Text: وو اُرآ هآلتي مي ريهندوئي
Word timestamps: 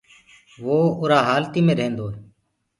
وو 0.63 0.79
اُرآ 1.01 1.19
هآلتي 1.27 1.61
مي 1.65 1.73
ريهندوئي 1.79 2.17